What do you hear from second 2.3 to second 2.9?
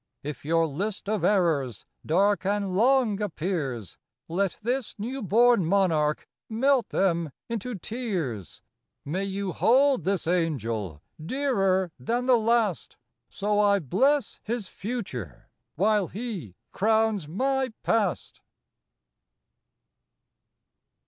and